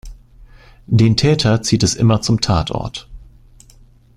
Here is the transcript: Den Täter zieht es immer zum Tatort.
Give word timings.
Den 0.87 1.15
Täter 1.15 1.61
zieht 1.61 1.83
es 1.83 1.93
immer 1.93 2.21
zum 2.23 2.41
Tatort. 2.41 3.07